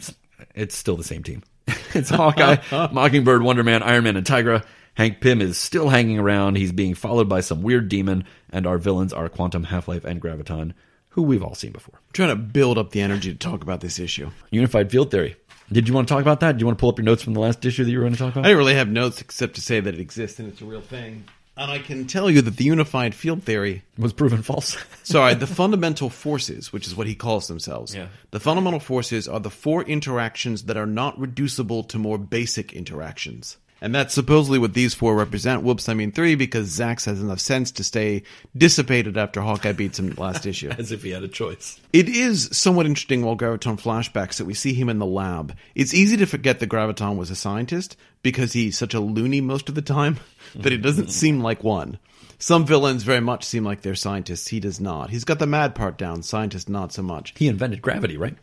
[0.56, 1.44] it's still the same team.
[1.94, 2.58] it's Hawkeye,
[2.92, 4.66] Mockingbird, Wonder Man, Iron Man, and Tigra.
[4.96, 6.58] Hank Pym is still hanging around.
[6.58, 10.20] He's being followed by some weird demon, and our villains are Quantum, Half Life, and
[10.20, 10.74] Graviton,
[11.10, 11.96] who we've all seen before.
[11.96, 14.32] I'm trying to build up the energy to talk about this issue.
[14.50, 15.36] Unified Field Theory.
[15.72, 16.58] Did you want to talk about that?
[16.58, 18.04] Do you want to pull up your notes from the last issue that you were
[18.04, 18.46] going to talk about?
[18.46, 20.82] I didn't really have notes except to say that it exists and it's a real
[20.82, 21.26] thing.
[21.58, 24.78] And I can tell you that the unified field theory was proven false.
[25.04, 27.96] sorry, the fundamental forces, which is what he calls themselves.
[27.96, 28.08] Yeah.
[28.30, 33.58] The fundamental forces are the four interactions that are not reducible to more basic interactions.
[33.82, 35.62] And that's supposedly what these four represent.
[35.62, 38.24] Whoops, I mean three, because Zax has enough sense to stay
[38.56, 40.70] dissipated after Hawkeye beats him last issue.
[40.78, 41.80] As if he had a choice.
[41.94, 45.56] It is somewhat interesting while Graviton flashbacks that we see him in the lab.
[45.76, 49.70] It's easy to forget that Graviton was a scientist because he's such a loony most
[49.70, 50.18] of the time
[50.56, 52.00] that it doesn't seem like one.
[52.40, 54.48] Some villains very much seem like they're scientists.
[54.48, 55.10] He does not.
[55.10, 57.34] He's got the mad part down, scientist not so much.
[57.36, 58.36] He invented gravity, right?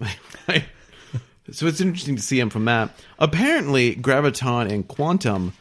[0.48, 0.64] right.
[1.52, 2.90] So it's interesting to see him from that.
[3.18, 5.52] Apparently, Graviton and Quantum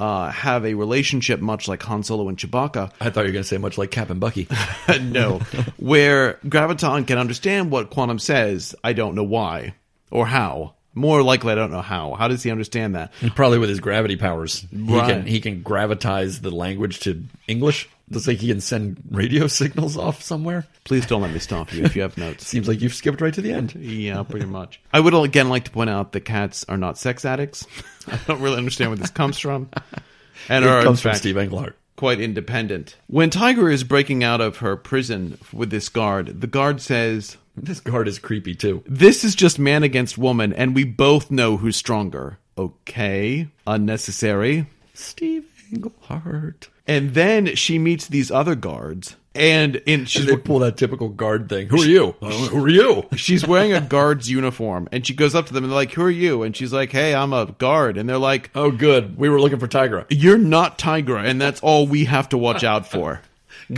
[0.00, 2.92] uh, have a relationship much like Han Solo and Chewbacca.
[3.00, 4.48] I thought you were going to say much like Cap and Bucky.
[5.00, 5.38] no,
[5.76, 8.74] where Graviton can understand what Quantum says.
[8.82, 9.74] I don't know why
[10.10, 10.74] or how.
[10.94, 12.14] More likely, I don't know how.
[12.14, 13.12] How does he understand that?
[13.36, 14.66] Probably with his gravity powers.
[14.70, 17.88] He can he can gravitize the language to English.
[18.10, 20.66] Looks like he can send radio signals off somewhere.
[20.84, 22.46] Please don't let me stop you if you have notes.
[22.46, 23.74] Seems like you've skipped right to the end.
[23.74, 24.80] Yeah, pretty much.
[24.92, 27.66] I would again like to point out that cats are not sex addicts.
[28.06, 29.68] I don't really understand where this comes from,
[30.48, 31.76] and It in comes from Steve Englehart.
[31.96, 32.96] quite independent.
[33.08, 37.80] When Tigra is breaking out of her prison with this guard, the guard says, This
[37.80, 38.82] guard is creepy too.
[38.86, 44.66] "This is just man against woman, and we both know who's stronger." Okay, unnecessary.
[44.94, 46.68] Steve Englehart.
[46.86, 51.48] And then she meets these other guards, and in she's They pull that typical guard
[51.48, 51.68] thing.
[51.68, 52.12] Who are you?
[52.20, 53.06] Who are you?
[53.16, 56.02] she's wearing a guard's uniform, and she goes up to them and they're like, "Who
[56.02, 59.18] are you?" And she's like, "Hey, I'm a guard," and they're like, Oh, good.
[59.18, 60.06] We were looking for Tigra.
[60.08, 63.20] "You're not Tigra, and that's all we have to watch out for."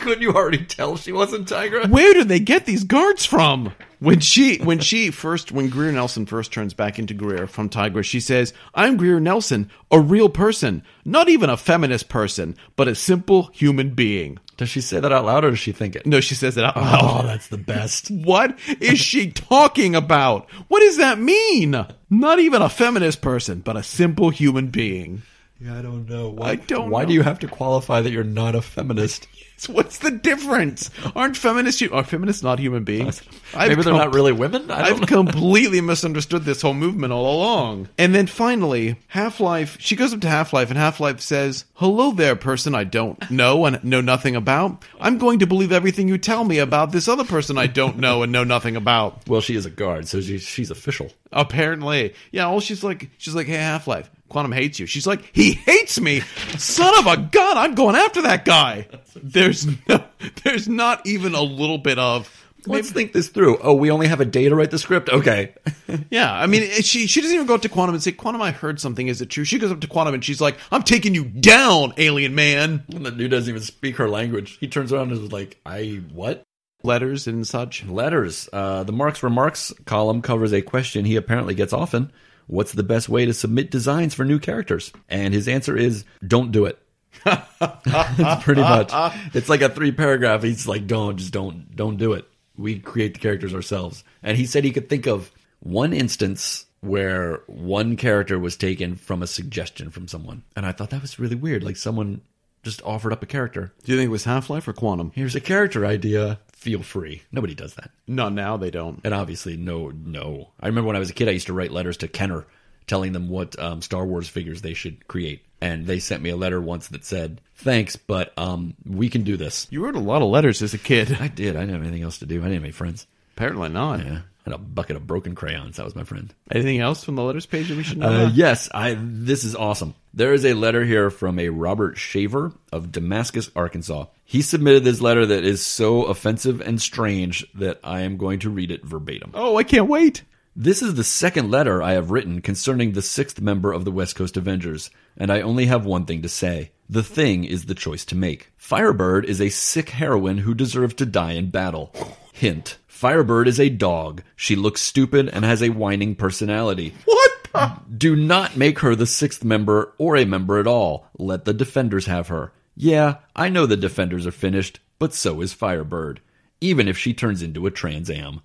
[0.00, 1.88] Couldn't you already tell she wasn't Tigra?
[1.88, 3.72] Where did they get these guards from?
[4.02, 8.02] When she when she first when Greer Nelson first turns back into Greer from Tigra,
[8.02, 12.96] she says, "I'm Greer Nelson, a real person, not even a feminist person, but a
[12.96, 16.04] simple human being." Does she say that out loud or does she think it?
[16.04, 17.24] No, she says it out oh, loud.
[17.24, 18.10] Oh, that's the best.
[18.32, 20.50] What is she talking about?
[20.66, 21.86] What does that mean?
[22.10, 25.22] Not even a feminist person, but a simple human being.
[25.60, 26.36] Yeah, I don't know.
[26.42, 27.08] I don't Why know.
[27.08, 29.28] do you have to qualify that you're not a feminist?
[29.68, 30.90] What's the difference?
[31.14, 33.22] Aren't feminists are feminists not human beings?
[33.54, 34.70] I've Maybe they're com- not really women.
[34.70, 34.98] I know.
[35.06, 37.88] completely misunderstood this whole movement all along.
[37.96, 41.64] And then finally, Half Life, she goes up to Half Life, and Half Life says,
[41.74, 44.84] Hello there, person I don't know and know nothing about.
[45.00, 48.22] I'm going to believe everything you tell me about this other person I don't know
[48.22, 49.28] and know nothing about.
[49.28, 51.12] Well, she is a guard, so she, she's official.
[51.30, 52.14] Apparently.
[52.30, 54.86] Yeah, all she's like, she's like, Hey, Half Life, Quantum hates you.
[54.86, 56.20] She's like, He hates me!
[56.56, 58.88] Son of a gun, I'm going after that guy!
[59.14, 60.02] There's no,
[60.42, 62.30] there's not even a little bit of.
[62.64, 63.58] Let's think this through.
[63.60, 65.08] Oh, we only have a day to write the script.
[65.08, 65.54] Okay.
[66.10, 68.50] Yeah, I mean, she she doesn't even go up to Quantum and say, "Quantum, I
[68.50, 69.08] heard something.
[69.08, 71.92] Is it true?" She goes up to Quantum and she's like, "I'm taking you down,
[71.98, 74.56] alien man." And the dude doesn't even speak her language.
[74.58, 76.44] He turns around and is like, "I what?"
[76.82, 77.84] Letters and such.
[77.84, 78.48] Letters.
[78.52, 82.10] Uh, the Mark's Remarks column covers a question he apparently gets often.
[82.46, 84.92] What's the best way to submit designs for new characters?
[85.08, 86.78] And his answer is, don't do it.
[87.24, 88.90] That's pretty much.
[89.34, 90.42] It's like a three paragraph.
[90.42, 92.26] He's like, don't, just don't, don't do it.
[92.56, 94.04] We create the characters ourselves.
[94.22, 99.22] And he said he could think of one instance where one character was taken from
[99.22, 100.42] a suggestion from someone.
[100.56, 101.62] And I thought that was really weird.
[101.62, 102.20] Like someone
[102.62, 103.72] just offered up a character.
[103.84, 105.12] Do you think it was Half Life or Quantum?
[105.14, 106.40] Here's a character idea.
[106.62, 107.22] Feel free.
[107.32, 107.90] Nobody does that.
[108.06, 108.56] Not now.
[108.56, 109.00] They don't.
[109.02, 110.50] And obviously, no, no.
[110.60, 112.46] I remember when I was a kid, I used to write letters to Kenner
[112.86, 115.44] telling them what um, Star Wars figures they should create.
[115.60, 119.36] And they sent me a letter once that said, thanks, but um, we can do
[119.36, 119.66] this.
[119.70, 121.16] You wrote a lot of letters as a kid.
[121.20, 121.56] I did.
[121.56, 122.36] I didn't have anything else to do.
[122.36, 123.08] I didn't have any friends.
[123.36, 124.04] Apparently not.
[124.04, 124.20] Yeah.
[124.44, 125.76] Had a bucket of broken crayons.
[125.76, 126.34] That was my friend.
[126.50, 128.26] Anything else from the letters page that we should know?
[128.26, 128.96] Uh, yes, I.
[128.98, 129.94] This is awesome.
[130.12, 134.06] There is a letter here from a Robert Shaver of Damascus, Arkansas.
[134.24, 138.50] He submitted this letter that is so offensive and strange that I am going to
[138.50, 139.30] read it verbatim.
[139.34, 140.22] Oh, I can't wait.
[140.54, 144.16] This is the second letter I have written concerning the sixth member of the West
[144.16, 146.72] Coast Avengers, and I only have one thing to say.
[146.90, 148.52] The thing is the choice to make.
[148.58, 151.94] Firebird is a sick heroine who deserves to die in battle.
[152.34, 152.76] Hint.
[153.02, 154.22] Firebird is a dog.
[154.36, 156.94] She looks stupid and has a whining personality.
[157.04, 157.30] What?
[157.52, 157.72] The?
[157.98, 161.08] Do not make her the sixth member or a member at all.
[161.18, 162.52] Let the defenders have her.
[162.76, 166.20] Yeah, I know the defenders are finished, but so is Firebird.
[166.60, 168.40] Even if she turns into a Trans Am.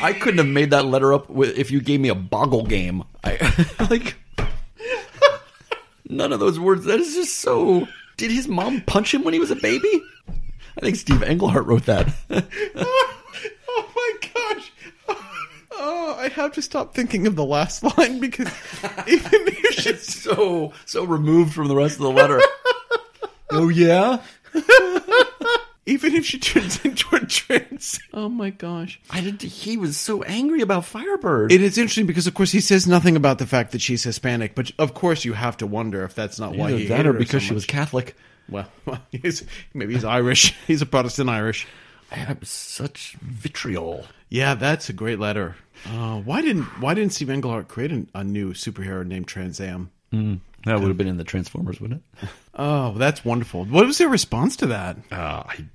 [0.00, 3.04] I couldn't have made that letter up if you gave me a boggle game.
[3.22, 4.16] I like
[6.08, 6.86] none of those words.
[6.86, 7.86] That is just so.
[8.16, 10.02] Did his mom punch him when he was a baby?
[10.76, 12.12] I think Steve Englehart wrote that.
[12.76, 14.72] oh my gosh.
[15.72, 18.48] Oh, I have to stop thinking of the last line because
[19.06, 22.40] even if she it's so so removed from the rest of the letter.
[23.50, 24.20] oh yeah.
[25.86, 28.00] even if she turns into a trans.
[28.12, 29.00] Oh my gosh.
[29.10, 29.42] I did.
[29.42, 31.52] He was so angry about Firebird.
[31.52, 34.54] It is interesting because, of course, he says nothing about the fact that she's Hispanic,
[34.54, 37.12] but of course, you have to wonder if that's not why Either he that or
[37.12, 37.66] her because she was.
[37.66, 38.16] Catholic.
[38.48, 40.54] Well, well he's, maybe he's Irish.
[40.66, 41.66] He's a Protestant Irish.
[42.10, 44.06] I had such vitriol.
[44.28, 45.56] Yeah, that's a great letter.
[45.86, 49.90] Uh, why didn't Why didn't Steve Englehart create an, a new superhero named Trans Am?
[50.64, 52.28] That would have been in the Transformers, wouldn't it?
[52.56, 53.64] Oh, that's wonderful.
[53.64, 54.96] What was their response to that?
[55.10, 55.66] Uh, I,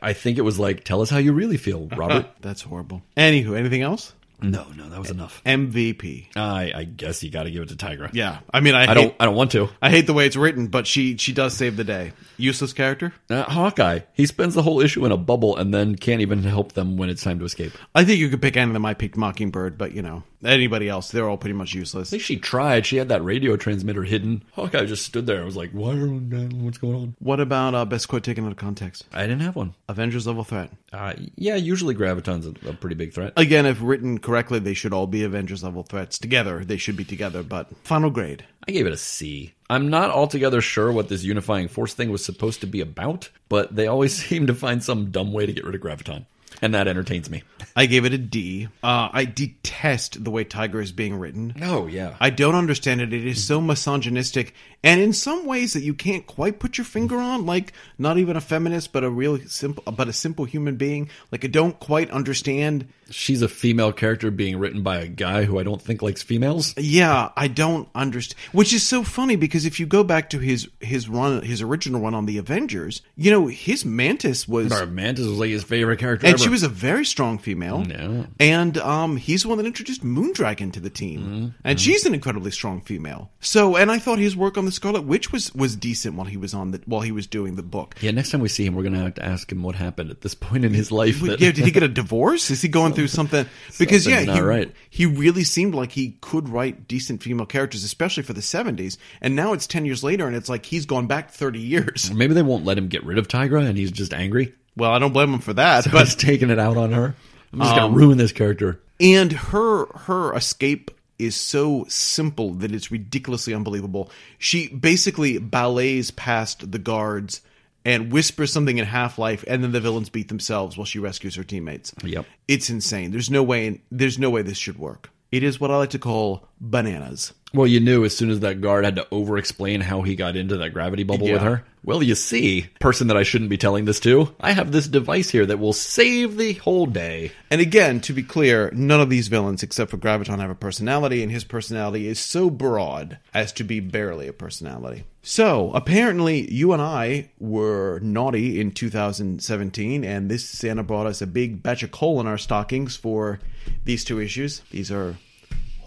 [0.00, 2.28] I think it was like, tell us how you really feel, Robert.
[2.40, 3.02] That's horrible.
[3.16, 4.12] Anywho, anything else?
[4.42, 5.42] No, no, that was enough.
[5.44, 6.28] MVP.
[6.36, 8.10] I, I guess you got to give it to Tigra.
[8.12, 9.68] Yeah, I mean, I, I hate, don't, I don't want to.
[9.80, 12.12] I hate the way it's written, but she she does save the day.
[12.36, 13.12] Useless character.
[13.30, 16.72] Uh, Hawkeye, he spends the whole issue in a bubble and then can't even help
[16.72, 17.72] them when it's time to escape.
[17.94, 18.84] I think you could pick any of them.
[18.84, 22.08] I picked Mockingbird, but you know anybody else, they're all pretty much useless.
[22.08, 22.86] I think she tried.
[22.86, 24.42] She had that radio transmitter hidden.
[24.52, 26.52] Hawkeye just stood there I was like, why "What?
[26.54, 29.04] What's going on?" What about uh, best quote taken out of context?
[29.12, 29.74] I didn't have one.
[29.88, 30.70] Avengers level threat.
[30.92, 33.32] Uh, yeah, usually Graviton's a, a pretty big threat.
[33.36, 36.64] Again, if written correctly, they should all be Avengers level threats together.
[36.64, 37.42] They should be together.
[37.42, 38.44] But final grade.
[38.66, 39.54] I gave it a C.
[39.68, 43.74] I'm not altogether sure what this unifying force thing was supposed to be about, but
[43.74, 46.26] they always seem to find some dumb way to get rid of Graviton.
[46.62, 47.42] And that entertains me.
[47.74, 48.68] I gave it a D.
[48.84, 51.54] Uh, I detest the way Tigra is being written.
[51.62, 52.14] Oh, yeah.
[52.20, 53.12] I don't understand it.
[53.12, 57.16] It is so misogynistic, and in some ways that you can't quite put your finger
[57.16, 57.46] on.
[57.46, 61.08] Like not even a feminist, but a real simple, but a simple human being.
[61.32, 62.86] Like I don't quite understand.
[63.10, 66.74] She's a female character being written by a guy who I don't think likes females.
[66.78, 68.38] Yeah, I don't understand.
[68.52, 72.00] Which is so funny because if you go back to his his run, his original
[72.00, 74.72] run on the Avengers, you know his Mantis was.
[74.72, 76.42] Our Mantis was like his favorite character And ever.
[76.42, 77.84] she was a very strong female.
[77.88, 78.26] Yeah.
[78.38, 81.20] And um, he's the one that introduced Moondragon to the team.
[81.20, 81.48] Mm-hmm.
[81.64, 83.30] And she's an incredibly strong female.
[83.40, 86.36] So, and I thought his work on the Scarlet Witch was, was decent while he
[86.36, 87.96] was on the while he was doing the book.
[88.00, 90.20] Yeah, next time we see him, we're gonna have to ask him what happened at
[90.20, 91.20] this point in his life.
[91.20, 92.50] That- yeah, did he get a divorce?
[92.50, 93.46] Is he going through something?
[93.78, 94.70] Because yeah, he, right.
[94.90, 98.98] he really seemed like he could write decent female characters, especially for the seventies.
[99.20, 102.12] And now it's ten years later, and it's like he's gone back thirty years.
[102.12, 104.54] Maybe they won't let him get rid of Tigra, and he's just angry.
[104.76, 107.14] Well, I don't blame him for that, But but he's taking it out on her.
[107.52, 108.80] I'm just Um, gonna ruin this character.
[109.00, 114.10] and her her escape is so simple that it's ridiculously unbelievable.
[114.38, 117.42] She basically ballets past the guards
[117.84, 121.34] and whispers something in Half Life, and then the villains beat themselves while she rescues
[121.36, 121.92] her teammates.
[122.02, 122.26] Yep.
[122.48, 123.10] It's insane.
[123.12, 123.82] There's no way.
[123.90, 125.10] There's no way this should work.
[125.30, 127.32] It is what I like to call bananas.
[127.54, 130.36] Well, you knew as soon as that guard had to over explain how he got
[130.36, 131.64] into that gravity bubble with her.
[131.84, 135.30] Well, you see, person that I shouldn't be telling this to, I have this device
[135.30, 137.32] here that will save the whole day.
[137.50, 141.22] And again, to be clear, none of these villains except for Graviton have a personality,
[141.22, 145.04] and his personality is so broad as to be barely a personality.
[145.22, 151.26] So, apparently, you and I were naughty in 2017, and this Santa brought us a
[151.26, 153.40] big batch of coal in our stockings for
[153.84, 154.62] these two issues.
[154.70, 155.16] These are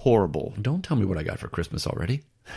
[0.05, 0.53] horrible.
[0.61, 2.21] Don't tell me what I got for Christmas already.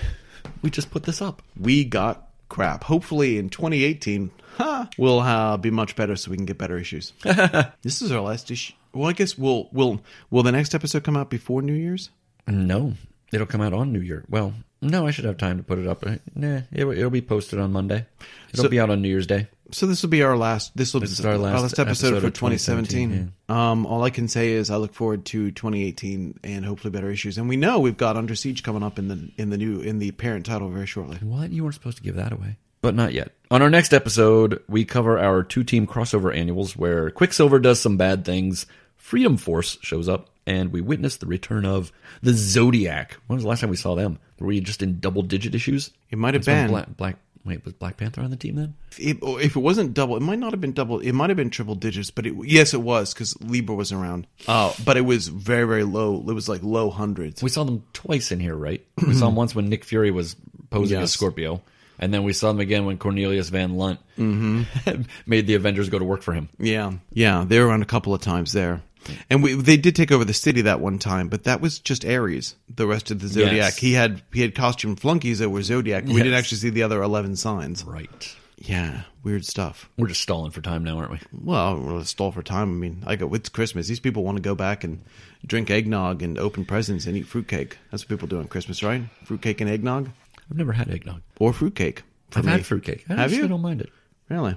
[0.63, 1.43] We just put this up.
[1.61, 2.85] We got crap.
[2.85, 7.13] Hopefully, in 2018, ha, we'll uh, be much better so we can get better issues.
[7.83, 8.73] this is our last issue.
[8.93, 12.11] Well, I guess we'll will will the next episode come out before New Year's?
[12.47, 12.95] No,
[13.33, 14.25] it'll come out on New Year.
[14.29, 16.07] Well, no, I should have time to put it up.
[16.07, 18.07] Uh, Nah, it'll, it'll be posted on Monday.
[18.53, 19.49] It'll So- be out on New Year's Day.
[19.71, 20.75] So this will be our last.
[20.79, 23.11] This will This be is our last episode, episode for of 2017.
[23.11, 27.11] 2017, Um, all I can say is I look forward to 2018 and hopefully better
[27.11, 27.37] issues.
[27.37, 29.99] And we know we've got Under Siege coming up in the in the new in
[29.99, 31.19] the parent title very shortly.
[31.19, 31.51] What?
[31.51, 32.57] You weren't supposed to give that away.
[32.81, 33.33] But not yet.
[33.51, 37.99] On our next episode, we cover our two team crossover annuals where Quicksilver does some
[37.99, 38.65] bad things,
[39.09, 41.91] Freedom Force shows up, and we witness the return of
[42.21, 43.17] the Zodiac.
[43.27, 44.19] When was the last time we saw them?
[44.39, 45.93] Were we just in double digit issues?
[46.11, 47.17] It might have been Black, Black.
[47.43, 48.75] Wait, was Black Panther on the team then?
[48.99, 51.01] if, if it wasn't double, it might not have been double.
[51.01, 54.27] It might have been triple digits, but it, yes, it was because Libra was around.
[54.47, 56.23] Uh, but it was very very low.
[56.29, 57.43] It was like low hundreds.
[57.43, 58.85] We saw them twice in here, right?
[59.07, 60.37] we saw them once when Nick Fury was
[60.69, 61.63] posing as Scorpio,
[61.99, 66.05] and then we saw them again when Cornelius Van Lunt made the Avengers go to
[66.05, 66.51] work for him.
[66.59, 68.83] Yeah, yeah, they were around a couple of times there,
[69.31, 72.05] and we they did take over the city that one time, but that was just
[72.05, 72.55] Aries.
[72.75, 73.77] The rest of the Zodiac, Yes.
[73.79, 76.05] he had he had costume flunkies that were Zodiac.
[76.07, 77.85] We didn't actually see the other eleven signs.
[77.85, 78.37] Right.
[78.61, 79.89] Yeah, weird stuff.
[79.97, 81.21] We're just stalling for time now, aren't we?
[81.33, 82.71] Well, we'll stall for time.
[82.71, 83.33] I mean, I go.
[83.33, 83.87] It's Christmas.
[83.87, 85.01] These people want to go back and
[85.47, 87.79] drink eggnog and open presents and eat fruitcake.
[87.93, 89.03] That's what people do on Christmas, right?
[89.25, 90.11] Fruitcake and eggnog,
[90.51, 91.23] I've never had eggnog.
[91.39, 92.03] or fruitcake.
[92.35, 92.51] I've me.
[92.51, 93.05] had fruitcake.
[93.09, 93.47] I Have you?
[93.47, 93.91] don't mind it.
[94.29, 94.57] Really?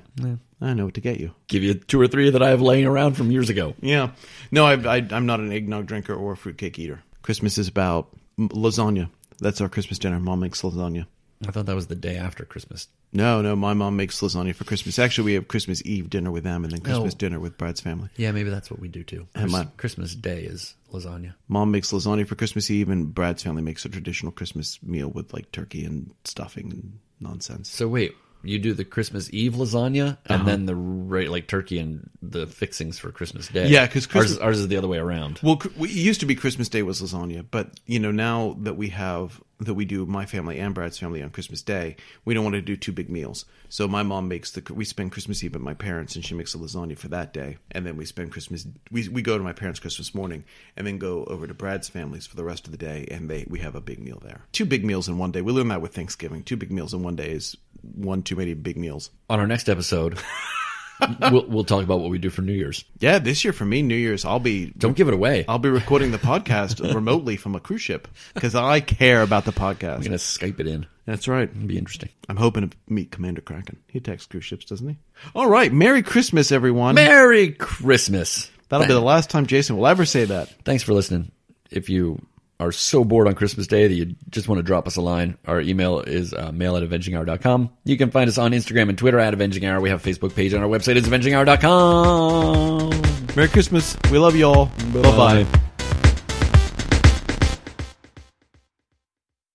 [0.61, 1.31] I know what to get you.
[1.47, 3.73] Give you two or three that I have laying around from years ago.
[3.81, 4.11] Yeah.
[4.51, 7.01] No, I, I, I'm not an eggnog drinker or a fruitcake eater.
[7.21, 9.09] Christmas is about lasagna.
[9.39, 10.19] That's our Christmas dinner.
[10.19, 11.05] Mom makes lasagna.
[11.47, 12.87] I thought that was the day after Christmas.
[13.13, 14.99] No, no, my mom makes lasagna for Christmas.
[14.99, 17.17] Actually, we have Christmas Eve dinner with them and then Christmas Oh.
[17.17, 18.09] dinner with Brad's family.
[18.15, 19.27] Yeah, maybe that's what we do too.
[19.33, 21.33] And Chris- my- Christmas Day is lasagna.
[21.47, 25.33] Mom makes lasagna for Christmas Eve and Brad's family makes a traditional Christmas meal with
[25.33, 27.69] like turkey and stuffing and nonsense.
[27.71, 30.33] So wait, you do the Christmas Eve lasagna Uh-huh.
[30.33, 33.67] and then the right like turkey and the fixings for Christmas Day.
[33.69, 35.39] Yeah, because ours, ours is the other way around.
[35.43, 38.75] Well, we- it used to be Christmas Day was lasagna, but you know now that
[38.77, 41.95] we have that we do my family and Brad's family on Christmas Day,
[42.25, 43.45] we don't want to do two big meals.
[43.69, 46.53] So my mom makes the we spend Christmas Eve at my parents, and she makes
[46.53, 49.53] a lasagna for that day, and then we spend Christmas we we go to my
[49.53, 50.43] parents Christmas morning,
[50.75, 53.45] and then go over to Brad's family's for the rest of the day, and they
[53.47, 54.41] we have a big meal there.
[54.51, 55.41] Two big meals in one day.
[55.41, 56.43] We learned that with Thanksgiving.
[56.43, 59.11] Two big meals in one day is one too many big meals.
[59.29, 60.17] On our next episode,
[61.31, 62.83] we'll we'll talk about what we do for New Year's.
[62.99, 65.45] Yeah, this year for me, New Year's, I'll be Don't give it away.
[65.47, 69.51] I'll be recording the podcast remotely from a cruise ship because I care about the
[69.51, 69.95] podcast.
[69.95, 70.85] I'm gonna Skype it in.
[71.05, 71.49] That's right.
[71.49, 72.09] It'll be interesting.
[72.29, 73.77] I'm hoping to meet Commander Kraken.
[73.87, 74.97] He attacks cruise ships, doesn't he?
[75.35, 75.71] All right.
[75.73, 76.95] Merry Christmas, everyone.
[76.95, 78.49] Merry Christmas.
[78.69, 80.49] That'll be the last time Jason will ever say that.
[80.63, 81.31] Thanks for listening.
[81.69, 82.25] If you
[82.61, 85.37] are so bored on Christmas Day that you just want to drop us a line,
[85.45, 87.71] our email is uh, mail at avenginghour.com.
[87.85, 89.81] You can find us on Instagram and Twitter at Avenging Hour.
[89.81, 90.95] We have a Facebook page on our website.
[90.95, 93.01] It's avenginghour.com.
[93.35, 93.97] Merry Christmas.
[94.11, 94.67] We love you all.
[94.93, 95.61] Bye bye.